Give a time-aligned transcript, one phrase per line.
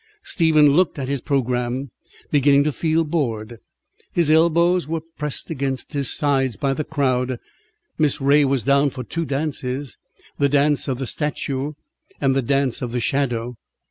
[0.23, 1.91] Stephen looked at his programme,
[2.31, 3.59] beginning to feel bored.
[4.11, 7.37] His elbows were pressed against his sides by the crowd.
[7.99, 9.99] Miss Ray was down for two dances,
[10.39, 11.73] the Dance of the Statue
[12.19, 13.57] and the Dance of the Shadow.